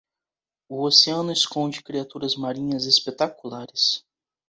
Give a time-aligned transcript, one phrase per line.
[0.67, 4.03] O oceano esconde criaturas marinhas espetaculares